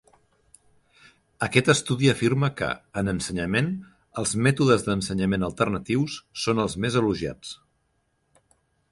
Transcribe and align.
Aquest 1.47 1.67
estudi 1.73 2.07
afirma 2.13 2.47
que, 2.61 2.69
en 3.01 3.11
ensenyament, 3.11 3.69
els 4.21 4.33
mètodes 4.47 4.85
d'ensenyament 4.87 5.45
alternatius 5.49 6.15
són 6.45 6.63
els 6.65 6.77
més 6.87 6.97
elogiats. 7.03 7.53